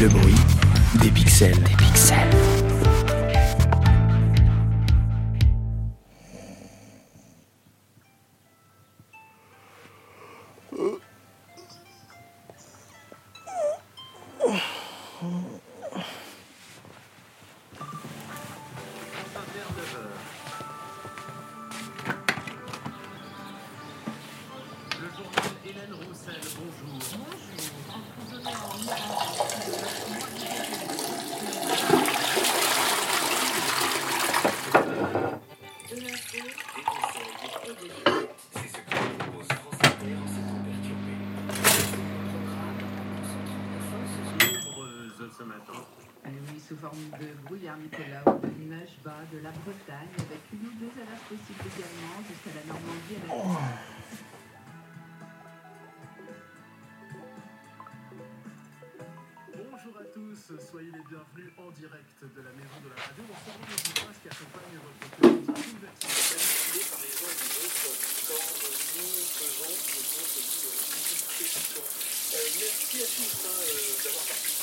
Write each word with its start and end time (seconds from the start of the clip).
Le 0.00 0.08
bruit 0.08 0.34
des 1.00 1.10
pixels. 1.10 1.58
Des 1.62 1.76
pixels. 1.76 2.71
Forme 46.82 47.14
de 47.14 47.30
brouillard 47.46 47.78
Nicolas 47.78 48.26
ou 48.26 48.42
de 48.42 48.50
nuages 48.58 48.98
bas 49.04 49.22
de 49.30 49.38
la 49.38 49.54
Bretagne, 49.62 50.10
avec 50.18 50.42
une 50.50 50.66
ou 50.66 50.74
deux 50.82 50.90
averses 50.98 51.30
possibles 51.30 51.62
également 51.62 52.18
jusqu'à 52.26 52.58
la 52.58 52.66
Normandie 52.66 53.14
et 53.14 53.22
la 53.22 53.38
Bonjour 59.62 59.94
à 59.94 60.06
tous, 60.10 60.58
soyez 60.58 60.90
les 60.90 61.06
bienvenus 61.06 61.54
en 61.54 61.70
direct 61.70 62.18
de 62.18 62.42
la 62.42 62.50
maison 62.50 62.78
de 62.82 62.90
la 62.90 62.98
radio. 62.98 63.30
Bonsoir 63.30 63.62
aux 63.62 63.78
phrase 64.02 64.18
qui 64.18 64.26
accompagne 64.26 64.74
votre 64.82 65.06
quotidien 65.22 65.54
universitaire. 65.54 66.42
par 66.90 66.98
les 66.98 67.14
uns 67.14 67.30
et 67.30 67.46
les 67.46 67.62
autres 67.62 67.94
quand 68.26 68.58
nous 68.98 69.22
faisons. 69.38 70.02
Euh, 72.32 72.48
merci 72.58 72.96
à 72.96 73.06
tous 73.06 73.44
hein, 73.44 73.60
euh, 73.60 74.02
d'avoir 74.02 74.24
participé 74.24 74.61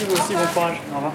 Merci 0.00 0.14
vous 0.14 0.22
aussi, 0.22 0.34
bon 0.34 0.52
courage. 0.54 0.80
Au 0.92 0.96
revoir. 0.96 1.12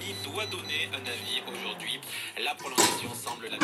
Épidémie 0.00 0.14
doit 0.24 0.46
donner 0.46 0.88
un 0.92 1.06
avis 1.06 1.42
aujourd'hui. 1.48 2.00
La 2.44 2.54
prolongation 2.54 3.14
semble 3.14 3.48
la 3.48 3.58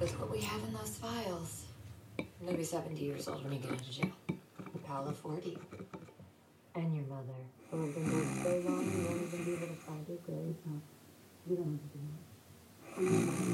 With 0.00 0.18
what 0.20 0.30
we 0.30 0.40
have 0.40 0.62
in 0.64 0.72
those 0.72 0.96
files. 0.96 1.66
I'm 2.18 2.46
gonna 2.46 2.56
be 2.56 2.64
70 2.64 3.00
years 3.00 3.28
old 3.28 3.42
when 3.44 3.52
you 3.52 3.58
get 3.58 3.72
into 3.72 3.90
jail. 3.90 4.12
Paula 4.86 5.12
40. 5.12 5.58
And 6.76 6.94
your 6.94 7.04
mother, 7.06 7.34
who 7.70 7.84
have 7.84 7.94
been 7.94 8.04
dead 8.04 8.44
so 8.44 8.70
long 8.70 8.84
you 8.84 9.04
won't 9.04 9.22
even 9.22 9.44
be 9.44 9.52
able 9.54 9.66
to 9.66 9.74
find 9.74 10.06
her 10.06 10.14
grave. 10.24 10.54
No, 10.64 10.80
you 11.48 11.56
don't 11.56 11.72
have 11.72 11.82
to 11.82 11.98
do 11.98 12.04
that. 12.06 13.47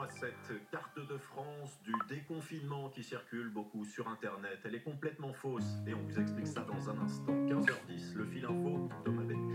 À 0.00 0.08
cette 0.08 0.70
carte 0.70 0.98
de 1.06 1.18
France 1.18 1.78
du 1.84 1.92
déconfinement 2.08 2.88
qui 2.88 3.02
circule 3.02 3.50
beaucoup 3.50 3.84
sur 3.84 4.08
Internet. 4.08 4.58
Elle 4.64 4.74
est 4.74 4.82
complètement 4.82 5.34
fausse 5.34 5.76
et 5.86 5.92
on 5.92 6.02
vous 6.02 6.18
explique 6.18 6.46
ça 6.46 6.62
dans 6.62 6.88
un 6.88 6.98
instant. 6.98 7.32
15h10, 7.32 8.14
le 8.14 8.24
fil 8.24 8.44
info, 8.44 8.88
Thomas 9.04 9.22
Bénichou. 9.22 9.51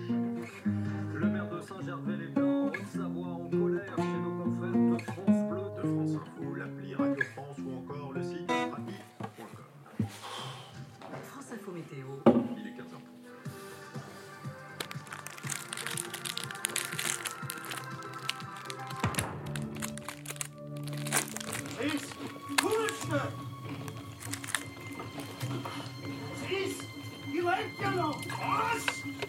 Regular! 27.57 28.03
Of 28.03 28.27
course! 28.27 29.26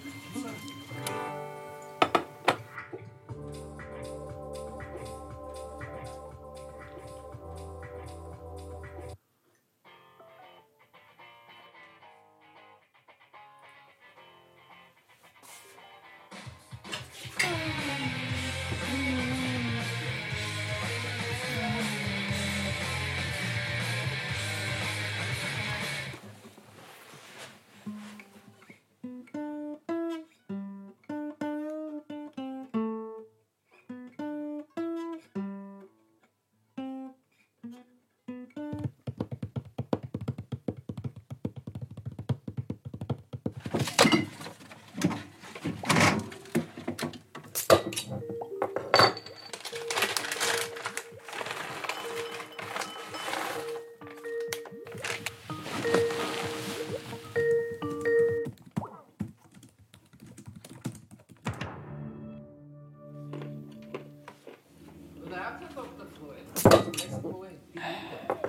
Nein, 65.30 65.40
Herr 65.40 65.58
Dr. 65.74 66.06
Freud, 66.16 66.90
lässt 66.96 67.22
Ruhe, 67.22 67.48
bitte. 67.72 67.84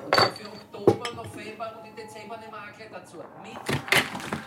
Und 0.06 0.38
für 0.38 0.48
Oktober, 0.48 1.14
November 1.14 1.78
und 1.78 1.90
im 1.90 1.96
Dezember 1.96 2.36
auch 2.36 2.78
gleich 2.78 2.90
dazu. 2.90 3.18
Mit 3.44 4.39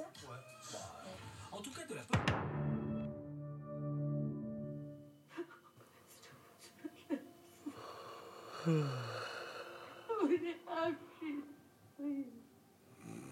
Ouais. 0.00 0.06
En 1.52 1.58
tout 1.58 1.70
cas, 1.70 1.84
de 1.84 1.94
la 1.94 2.02
part. 2.02 2.24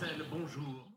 Marcel, 0.00 0.24
bonjour. 0.30 0.89